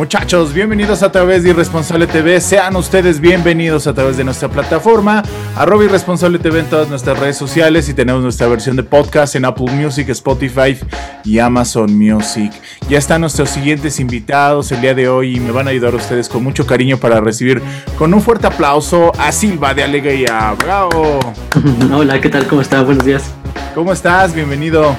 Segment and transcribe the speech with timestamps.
[0.00, 2.40] Muchachos, bienvenidos a través de Irresponsable TV.
[2.40, 5.22] Sean ustedes bienvenidos a través de nuestra plataforma,
[5.54, 9.44] arroba Irresponsable TV en todas nuestras redes sociales y tenemos nuestra versión de podcast en
[9.44, 10.74] Apple Music, Spotify
[11.22, 12.50] y Amazon Music.
[12.88, 16.30] Ya están nuestros siguientes invitados el día de hoy y me van a ayudar ustedes
[16.30, 17.60] con mucho cariño para recibir
[17.98, 20.56] con un fuerte aplauso a Silva de Alegría.
[20.64, 21.20] ¡Bravo!
[21.94, 22.46] Hola, ¿qué tal?
[22.46, 22.80] ¿Cómo está?
[22.80, 23.30] Buenos días.
[23.74, 24.34] ¿Cómo estás?
[24.34, 24.96] Bienvenido.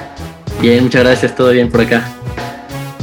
[0.60, 1.34] Bien, muchas gracias.
[1.34, 2.21] Todo bien por acá.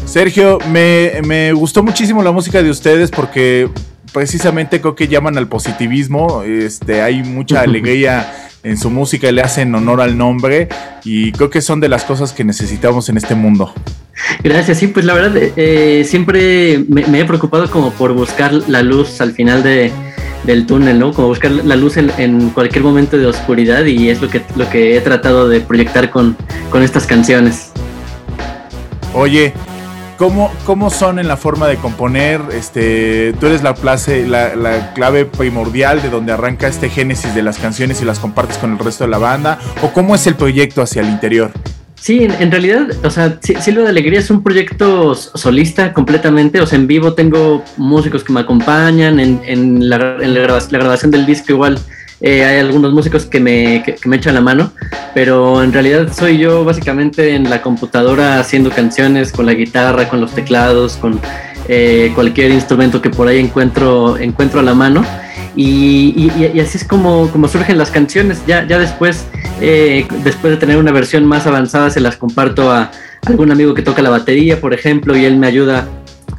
[0.09, 3.69] Sergio, me, gustó muchísimo la música de ustedes porque
[4.11, 6.41] precisamente creo que llaman al positivismo.
[6.41, 10.67] Este, hay mucha alegría en su música, le hacen honor al nombre
[11.03, 13.71] y creo que son de las cosas que necesitamos en este mundo.
[14.43, 19.21] Gracias, sí, pues la verdad eh, siempre me, he preocupado como por buscar la luz
[19.21, 19.91] al final de,
[20.43, 21.13] del túnel, ¿no?
[21.13, 24.97] Como buscar la luz en, cualquier momento de oscuridad y es lo que, lo que
[24.97, 26.35] he tratado de proyectar con,
[26.71, 27.69] con estas canciones.
[29.13, 29.53] Oye,
[30.19, 32.41] ¿Cómo, ¿Cómo son en la forma de componer?
[32.51, 33.73] Este, tú eres la,
[34.27, 38.73] la, clave primordial de donde arranca este génesis de las canciones y las compartes con
[38.73, 39.59] el resto de la banda.
[39.81, 41.53] ¿O cómo es el proyecto hacia el interior?
[41.95, 46.59] Sí, en, realidad, o sea, Silva de Alegría es un proyecto solista completamente.
[46.59, 49.21] O sea, en vivo tengo músicos que me acompañan.
[49.21, 51.79] En, en la, grabación del disco igual
[52.21, 54.71] eh, hay algunos músicos que me, que, me echan la mano,
[55.13, 60.19] pero en realidad soy yo básicamente en la computadora haciendo canciones con la guitarra, con
[60.19, 61.19] los teclados, con
[61.67, 65.05] eh, cualquier instrumento que por ahí encuentro, encuentro a la mano.
[65.55, 68.41] Y, y, así es como, como, surgen las canciones.
[68.47, 69.25] Ya, ya después,
[69.61, 72.91] eh, después de tener una versión más avanzada, se las comparto a
[73.25, 75.87] algún amigo que toca la batería, por ejemplo, y él me ayuda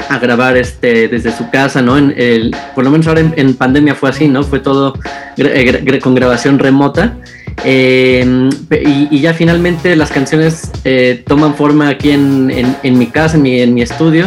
[0.09, 1.99] a grabar este, desde su casa, ¿no?
[1.99, 4.43] En el, por lo menos ahora en, pandemia fue así, ¿no?
[4.43, 4.94] Fue todo
[5.37, 7.16] eh, con grabación remota.
[7.65, 13.43] Eh, y, ya finalmente las canciones eh, toman forma aquí en, en, mi casa, en
[13.43, 14.27] mi, en mi estudio.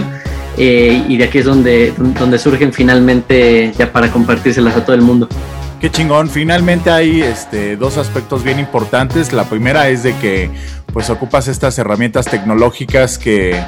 [0.58, 5.28] y de aquí es donde, donde surgen finalmente ya para compartírselas a todo el mundo.
[5.84, 6.30] Qué chingón.
[6.30, 9.34] Finalmente hay este, dos aspectos bien importantes.
[9.34, 10.50] La primera es de que
[10.94, 13.59] pues ocupas estas herramientas tecnológicas que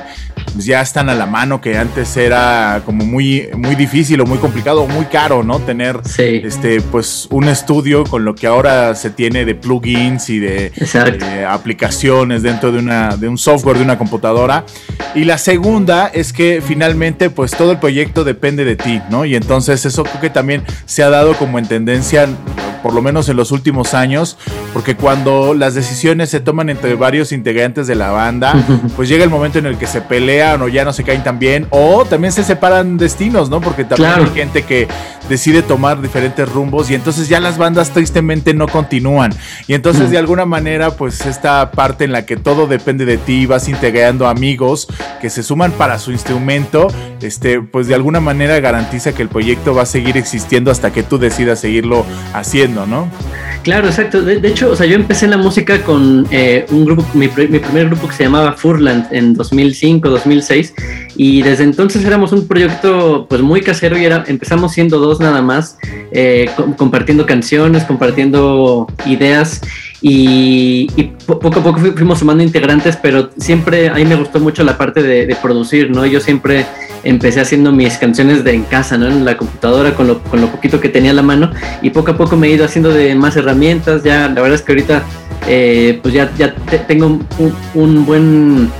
[0.54, 4.38] pues, ya están a la mano, que antes era como muy, muy difícil o muy
[4.38, 5.60] complicado o muy caro, ¿no?
[5.60, 10.72] Tener este, pues un estudio con lo que ahora se tiene de plugins y de,
[11.50, 14.64] aplicaciones dentro de, una, de un software de una computadora.
[15.16, 19.26] Y la segunda es que finalmente pues todo el proyecto depende de ti, ¿no?
[19.26, 22.28] Y entonces eso creo que también se ha dado como en tendencia
[22.86, 24.38] por lo menos en los últimos años,
[24.72, 28.54] porque cuando las decisiones se toman entre varios integrantes de la banda,
[28.96, 31.40] pues llega el momento en el que se pelean o ya no se caen tan
[31.40, 33.60] bien, o también se separan destinos, ¿no?
[33.60, 34.88] Porque también hay gente que
[35.30, 39.34] decide tomar diferentes rumbos y entonces ya las bandas tristemente no continúan.
[39.68, 43.46] Y entonces de alguna manera, pues esta parte en la que todo depende de ti,
[43.46, 44.88] vas integrando amigos
[45.22, 46.88] que se suman para su instrumento,
[47.22, 51.04] este, pues de alguna manera garantiza que el proyecto va a seguir existiendo hasta que
[51.04, 52.86] tú decidas seguirlo haciendo.
[52.86, 53.10] ¿no?
[53.64, 54.22] Claro, exacto.
[54.22, 58.08] De, hecho, o sea, yo empecé la música con eh, un grupo, mi, primer grupo
[58.08, 60.74] que se llamaba Furland en 2005, 2006,
[61.16, 65.42] y desde entonces éramos un proyecto pues muy casero y era, empezamos siendo dos nada
[65.42, 65.78] más,
[66.12, 69.62] eh, compartiendo canciones, compartiendo ideas
[70.02, 70.88] y,
[71.26, 75.02] poco a poco fuimos sumando integrantes, pero siempre a mí me gustó mucho la parte
[75.02, 76.06] de, producir, ¿no?
[76.06, 76.66] Yo siempre
[77.04, 79.08] empecé haciendo mis canciones de en casa, ¿no?
[79.08, 81.52] En la computadora con lo, con lo poquito que tenía a la mano
[81.82, 84.62] y poco a poco me he ido haciendo de más herramientas, ya la verdad es
[84.62, 85.04] que ahorita
[85.48, 86.56] eh, pues ya, ya
[86.88, 87.20] tengo
[87.76, 88.72] un, buen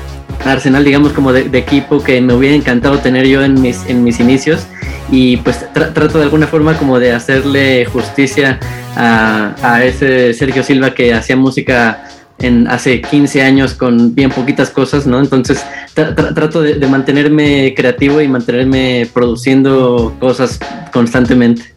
[0.46, 4.20] arsenal, digamos, como de, equipo que me hubiera encantado tener yo en mis, en mis
[4.20, 4.68] inicios
[5.12, 8.60] y pues trato de alguna forma como de hacerle justicia
[8.96, 12.08] a, ese Sergio Silva que hacía música
[12.40, 15.20] en hace 15 años con bien poquitas cosas, ¿no?
[15.20, 15.64] Entonces
[15.94, 20.60] trato de, mantenerme creativo y mantenerme produciendo cosas
[20.92, 21.74] constantemente.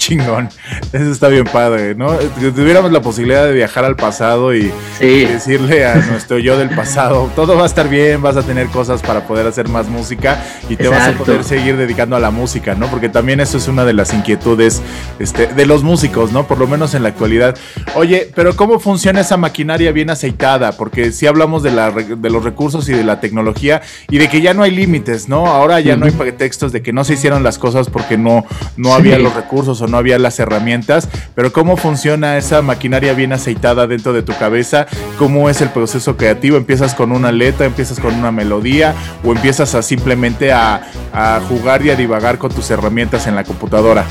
[0.00, 0.48] Chingón.
[0.92, 2.14] Eso está bien padre, ¿no?
[2.56, 7.56] Tuviéramos la posibilidad de viajar al pasado y, decirle a nuestro yo del pasado, todo
[7.56, 10.88] va a estar bien, vas a tener cosas para poder hacer más música y te
[10.88, 12.86] vas a poder seguir dedicando a la música, ¿no?
[12.86, 14.80] Porque también eso es una de las inquietudes
[15.18, 16.46] este, de los músicos, ¿no?
[16.46, 17.56] Por lo menos en la actualidad.
[17.94, 20.72] Oye, pero ¿cómo funciona esa maquinaria bien aceitada?
[20.72, 24.40] Porque si hablamos de, la, de los recursos y de la tecnología y de que
[24.40, 25.46] ya no hay límites, ¿no?
[25.46, 28.46] Ahora ya no hay pretextos de que no se hicieron las cosas porque no,
[28.78, 33.32] no había los recursos o no había las herramientas, pero ¿cómo funciona esa maquinaria bien
[33.32, 34.86] aceitada dentro de tu cabeza?
[35.18, 36.56] ¿Cómo es el proceso creativo?
[36.56, 38.94] ¿Empiezas con una letra, empiezas con una melodía
[39.24, 40.82] o empiezas a simplemente a,
[41.12, 44.04] a jugar y a divagar con tus herramientas en la computadora?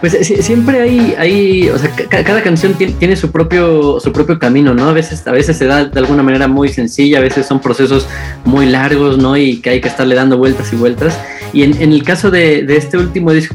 [0.00, 4.88] Pues siempre hay, hay o sea, cada canción tiene, su propio, su propio camino, ¿no?
[4.88, 8.08] A veces, a veces se da de alguna manera muy sencilla, a veces son procesos
[8.44, 9.36] muy largos, ¿no?
[9.36, 11.18] Y que hay que estarle dando vueltas y vueltas.
[11.52, 13.54] Y en, el caso de, este último disco,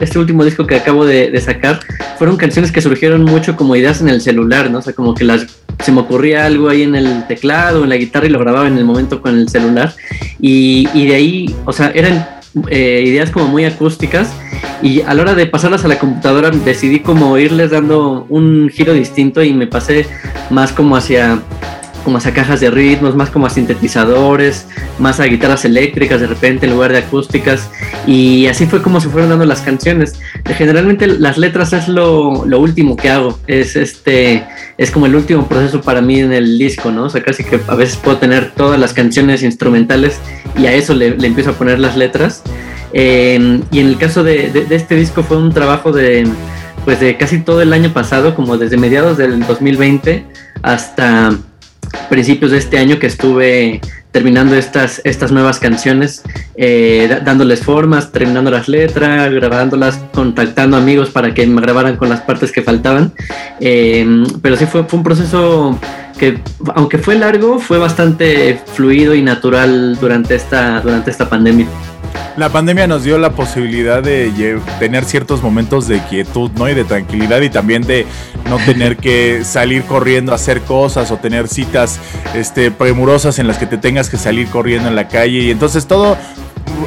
[0.00, 1.80] este último disco que acabo de, sacar,
[2.18, 4.78] fueron canciones que surgieron mucho como ideas en el celular, ¿no?
[4.78, 5.46] O sea, como que las
[5.84, 8.76] se me ocurría algo ahí en el teclado, en la guitarra y lo grababa en
[8.76, 9.94] el momento con el celular.
[10.40, 12.26] Y, y de ahí, o sea, eran
[12.68, 14.32] eh, ideas como muy acústicas
[14.82, 18.92] y a la hora de pasarlas a la computadora decidí como irles dando un giro
[18.92, 20.06] distinto y me pasé
[20.50, 21.40] más como hacia
[22.04, 24.66] como hacia cajas de ritmos, más como a sintetizadores,
[24.98, 27.68] más a guitarras eléctricas de repente en lugar de acústicas.
[28.06, 30.18] Y así fue como se fueron dando las canciones.
[30.46, 33.38] Generalmente las letras es lo, lo último que hago.
[33.46, 34.46] Es este
[34.78, 37.04] es como el último proceso para mí en el disco, ¿no?
[37.04, 40.18] O sea, casi que a veces puedo tener todas las canciones instrumentales
[40.56, 42.42] y a eso le, empiezo a poner las letras.
[42.92, 46.26] Em, y en el caso de, este disco fue un trabajo de,
[46.84, 50.26] pues de casi todo el año pasado, como desde mediados del 2020
[50.62, 51.36] hasta
[52.08, 53.80] principios de este año que estuve
[54.10, 56.22] terminando estas, estas nuevas canciones,
[56.56, 62.20] eh, dándoles formas, terminando las letras, grabándolas, contactando amigos para que me grabaran con las
[62.22, 63.12] partes que faltaban.
[63.60, 65.78] Em, pero sí fue, fue un proceso
[66.18, 66.40] que,
[66.74, 71.66] aunque fue largo, fue bastante fluido y natural durante esta, durante esta pandemia.
[72.36, 76.68] La pandemia nos dio la posibilidad de tener ciertos momentos de quietud, ¿no?
[76.68, 78.06] Y de tranquilidad y también de
[78.48, 81.98] no tener que salir corriendo a hacer cosas o tener citas
[82.34, 85.40] este, premurosas en las que te tengas que salir corriendo en la calle.
[85.40, 86.16] Y entonces todo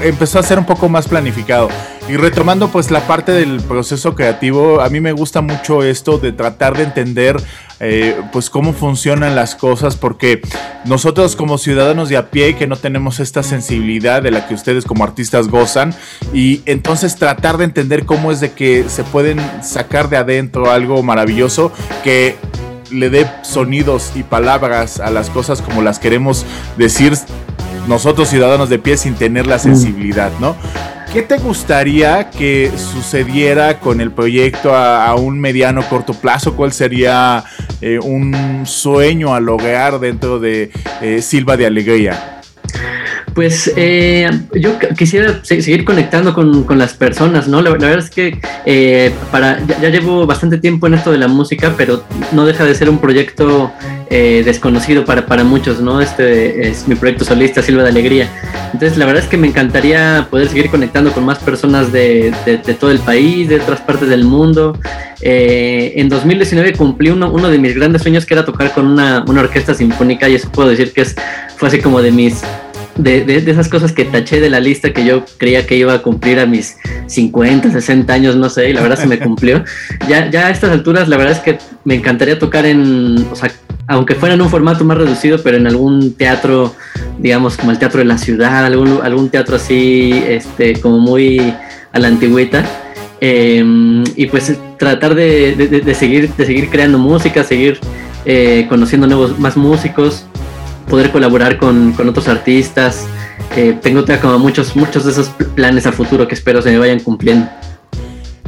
[0.04, 1.70] empezó a ser un poco más planificado.
[2.12, 6.34] Y retomando pues la parte del proceso creativo, a mí me gusta mucho esto de
[6.34, 7.42] tratar de entender
[7.80, 10.42] eh, pues cómo funcionan las cosas, porque
[10.84, 14.84] nosotros como ciudadanos de a pie que no tenemos esta sensibilidad de la que ustedes
[14.84, 15.96] como artistas gozan,
[16.34, 21.04] y entonces tratar de entender cómo es de que se pueden sacar de adentro algo
[21.04, 21.72] maravilloso
[22.04, 22.36] que
[22.92, 26.46] le dé sonidos y palabras a las cosas como las queremos
[26.78, 27.14] decir
[27.88, 29.62] nosotros ciudadanos de pie sin tener la mm.
[29.62, 30.58] sensibilidad, ¿no?
[31.14, 36.56] ¿Qué te gustaría que sucediera con el proyecto a, un mediano corto plazo?
[36.56, 37.44] ¿Cuál sería
[37.82, 40.72] eh, un sueño a lograr dentro de
[41.02, 42.42] eh, Silva de Alegría?
[43.34, 47.62] Pues eh, yo quisiera seguir conectando con, las personas, ¿no?
[47.62, 51.74] La, verdad es que eh, para, ya, llevo bastante tiempo en esto de la música,
[51.78, 53.72] pero no deja de ser un proyecto
[54.10, 56.02] eh, desconocido para, para muchos, ¿no?
[56.02, 58.30] Este es mi proyecto solista, Silva de Alegría.
[58.74, 62.34] Entonces, la verdad es que me encantaría poder seguir conectando con más personas de,
[62.80, 64.78] todo el país, de otras partes del mundo.
[65.22, 69.42] en 2019 cumplí uno, uno de mis grandes sueños, que era tocar con una, una
[69.42, 71.16] orquesta sinfónica, y eso puedo decir que es,
[71.56, 72.42] fue así como de mis
[72.96, 76.02] de, de, esas cosas que taché de la lista que yo creía que iba a
[76.02, 79.64] cumplir a mis 50, 60 años, no sé, y la verdad se me cumplió.
[80.08, 83.52] Ya, ya a estas alturas, la verdad es que me encantaría tocar en, o sea,
[83.88, 86.76] aunque fuera en un formato más reducido, pero en algún teatro,
[87.20, 91.54] digamos, como el Teatro de la Ciudad, algún, algún teatro así, este, como muy
[91.92, 92.64] a la antigüita.
[93.20, 97.80] Em, y pues tratar de, de, seguir, de seguir creando música, seguir
[98.26, 100.26] eh, conociendo nuevos, más músicos
[100.92, 103.08] poder colaborar con, otros artistas.
[103.56, 107.00] Eh, tengo como muchos, muchos de esos planes a futuro que espero se me vayan
[107.00, 107.50] cumpliendo.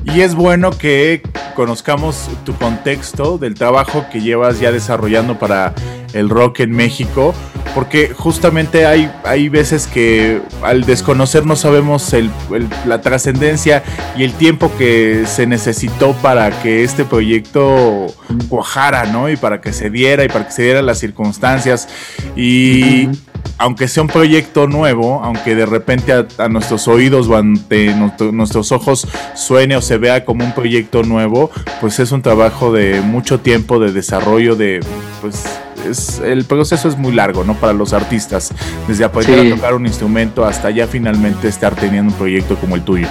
[0.03, 1.23] Y es bueno que
[1.55, 5.73] conozcamos tu contexto del trabajo que llevas ya desarrollando para
[6.13, 7.33] el rock en México,
[7.73, 12.13] porque justamente hay, hay veces que al desconocer no sabemos
[12.85, 13.83] la trascendencia
[14.15, 18.07] y el tiempo que se necesitó para que este proyecto
[18.47, 19.29] cuajara, ¿no?
[19.29, 21.87] Y para que se diera y para que se dieran las circunstancias.
[22.35, 23.09] Y
[23.57, 27.93] aunque sea un proyecto nuevo, aunque de repente a, nuestros oídos o ante
[28.31, 33.01] nuestros ojos suene o se vea como un proyecto nuevo, pues es un trabajo de
[33.01, 34.79] mucho tiempo de desarrollo de,
[35.21, 35.43] pues
[35.87, 37.55] es, el proceso es muy largo, ¿no?
[37.55, 38.51] Para los artistas,
[38.87, 42.83] desde aprender a tocar un instrumento hasta ya finalmente estar teniendo un proyecto como el
[42.83, 43.07] tuyo.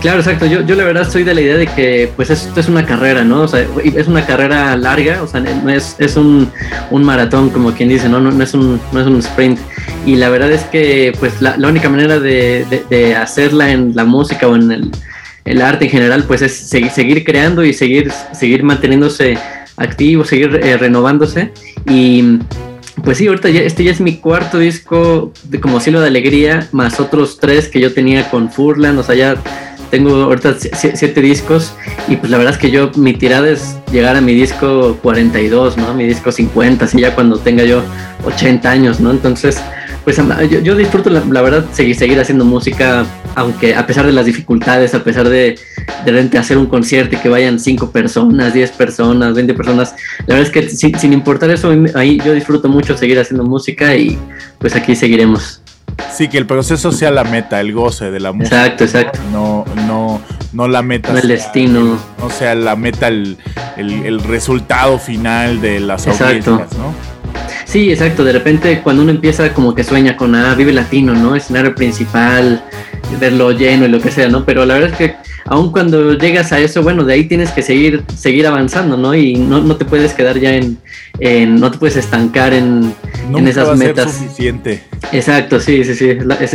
[0.00, 0.46] Claro, exacto.
[0.46, 3.24] Yo, yo la verdad soy de la idea de que pues esto es una carrera,
[3.24, 3.42] ¿no?
[3.42, 6.50] O sea, es una carrera larga, o sea, no es, es un,
[6.90, 8.20] un maratón, como quien dice, ¿no?
[8.20, 9.58] No, es un, no es un sprint.
[10.06, 14.04] Y la verdad es que pues la, única manera de, de, de, hacerla en la
[14.04, 14.90] música o en el,
[15.46, 19.38] el, arte en general, pues es seguir, seguir creando y seguir, seguir manteniéndose
[19.76, 21.52] activo, seguir eh, renovándose.
[21.88, 22.38] Y
[23.02, 26.68] pues sí, ahorita ya, este ya es mi cuarto disco de como Cielo de Alegría,
[26.72, 29.36] más otros tres que yo tenía con Furlan, o sea, ya
[29.90, 31.72] tengo ahorita siete discos
[32.08, 35.76] y pues la verdad es que yo mi tirada es llegar a mi disco 42,
[35.76, 35.94] ¿no?
[35.94, 37.82] Mi disco 50, así ya cuando tenga yo
[38.24, 39.10] 80 años, ¿no?
[39.10, 39.60] Entonces,
[40.04, 40.16] pues
[40.50, 44.26] yo, yo disfruto la, la, verdad seguir, seguir haciendo música, aunque a pesar de las
[44.26, 45.58] dificultades, a pesar de
[46.04, 49.94] de repente hacer un concierto y que vayan 5 personas, 10 personas, 20 personas,
[50.26, 53.94] la verdad es que sin, sin importar eso, ahí yo disfruto mucho seguir haciendo música
[53.96, 54.18] y
[54.58, 55.60] pues aquí seguiremos.
[56.12, 58.56] Sí, que el proceso sea la meta, el goce de la música.
[58.56, 59.20] Exacto, exacto.
[59.32, 60.20] No, no,
[60.52, 61.12] no la meta.
[61.12, 61.98] No el sea, destino.
[62.18, 63.36] No sea la meta, el,
[63.76, 66.52] el, el resultado final de las exacto.
[66.52, 66.94] audiencias, ¿no?
[67.64, 68.24] Sí, exacto.
[68.24, 71.34] De repente cuando uno empieza como que sueña con, ah, Vive Latino, ¿no?
[71.34, 72.64] Escenario principal,
[73.18, 74.44] verlo lleno y lo que sea, ¿no?
[74.44, 77.62] Pero la verdad es que aun cuando llegas a eso, bueno, de ahí tienes que
[77.62, 79.14] seguir, seguir avanzando, ¿no?
[79.14, 80.78] Y no, no te puedes quedar ya en,
[81.20, 82.94] en, no te puedes estancar en,
[83.26, 84.12] Nunca en esas va a metas.
[84.12, 84.82] Ser suficiente.
[85.12, 86.10] Exacto, sí, sí, sí,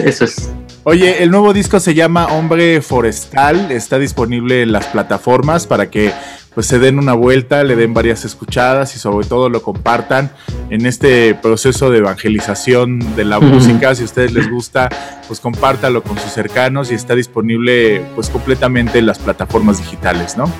[0.05, 0.49] eso es.
[0.83, 6.11] Oye, el nuevo disco se llama Hombre Forestal, está disponible en las plataformas para que
[6.53, 10.31] pues se den una vuelta, le den varias escuchadas y sobre todo lo compartan
[10.69, 13.93] en este proceso de evangelización de la música.
[13.95, 14.89] Si a ustedes les gusta,
[15.27, 20.51] pues compártalo con sus cercanos y está disponible pues completamente en las plataformas digitales, ¿no?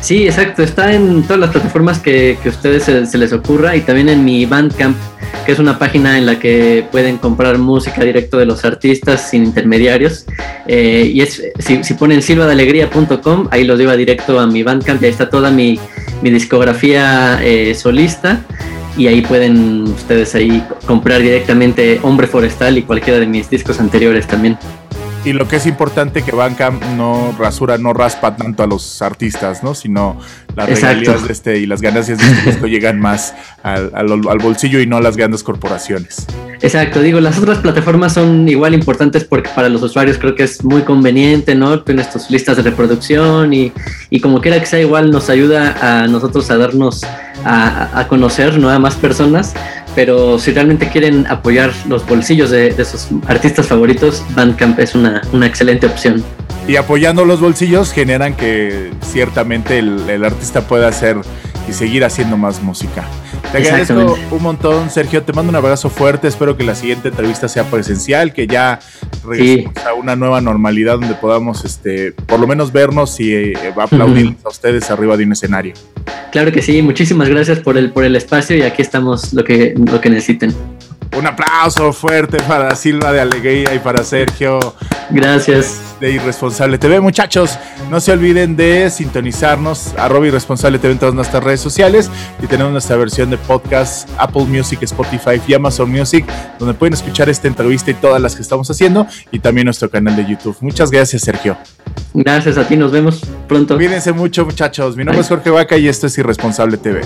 [0.00, 3.80] Sí, exacto, está en todas las plataformas que, que a ustedes se, les ocurra y
[3.80, 4.96] también en mi Bandcamp,
[5.44, 9.44] que es una página en la que pueden comprar música directo de los artistas sin
[9.44, 10.26] intermediarios.
[10.66, 15.06] Eh, y es, si, si ponen silvadealegría.com, ahí los lleva directo a mi Bandcamp y
[15.06, 15.78] ahí está toda mi,
[16.22, 18.40] mi discografía eh, solista
[18.96, 24.26] y ahí pueden ustedes ahí comprar directamente Hombre Forestal y cualquiera de mis discos anteriores
[24.26, 24.58] también.
[25.28, 29.62] Y lo que es importante que Bandcamp no rasura, no raspa tanto a los artistas,
[29.62, 29.74] ¿no?
[29.74, 30.18] Sino
[30.56, 31.00] las Exacto.
[31.00, 34.80] regalías de este y las ganancias de este disco llegan más al, al, al, bolsillo
[34.80, 36.26] y no a las grandes corporaciones.
[36.62, 40.64] Exacto, digo, las otras plataformas son igual importantes porque para los usuarios creo que es
[40.64, 41.82] muy conveniente, ¿no?
[41.82, 43.70] Tienes tus listas de reproducción y,
[44.08, 47.04] y como quiera que sea igual nos ayuda a nosotros a darnos
[47.44, 48.70] a, a conocer ¿no?
[48.70, 49.54] a más personas
[49.98, 55.22] pero si realmente quieren apoyar los bolsillos de, de sus artistas favoritos, Bandcamp es una,
[55.32, 56.22] una, excelente opción.
[56.68, 61.16] Y apoyando los bolsillos generan que ciertamente el, el artista pueda hacer
[61.68, 63.08] y seguir haciendo más música.
[63.50, 65.24] Te agradezco un montón, Sergio.
[65.24, 66.28] Te mando un abrazo fuerte.
[66.28, 68.78] Espero que la siguiente entrevista sea presencial, que ya
[69.28, 69.88] regresemos sí.
[69.88, 74.30] a una nueva normalidad donde podamos, este, por lo menos vernos y eh, aplaudir uh
[74.30, 74.46] -huh.
[74.46, 75.74] a ustedes arriba de un escenario.
[76.32, 76.82] Claro que sí.
[76.82, 80.54] Muchísimas gracias por el por el espacio y aquí estamos lo que lo que necesiten.
[81.16, 84.58] Un aplauso fuerte para Silva de Alegría y para Sergio.
[85.10, 85.80] Gracias.
[86.00, 87.58] De Irresponsable TV, muchachos.
[87.90, 92.10] No se olviden de sintonizarnos, arroba Irresponsable TV en todas nuestras redes sociales.
[92.40, 96.24] Y tenemos nuestra versión de podcast, Apple Music, Spotify y Amazon Music,
[96.58, 99.06] donde pueden escuchar esta entrevista y todas las que estamos haciendo.
[99.32, 100.56] Y también nuestro canal de YouTube.
[100.60, 101.56] Muchas gracias, Sergio.
[102.14, 103.76] Gracias a ti, nos vemos pronto.
[103.76, 104.96] Cuídense mucho, muchachos.
[104.96, 105.22] Mi nombre Bye.
[105.22, 107.00] es Jorge Vaca y esto es Irresponsable TV.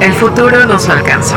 [0.00, 1.36] El futuro nos alcanzó.